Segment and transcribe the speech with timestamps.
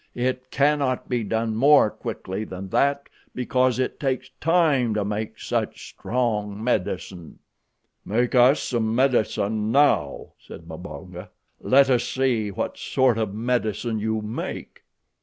[0.15, 5.89] It cannot be done more quickly than that because it takes time to make such
[5.89, 7.37] strong medicine."
[8.03, 11.29] "Make us some medicine now," said Mbonga.
[11.59, 14.81] "Let us see what sort of medicine you make."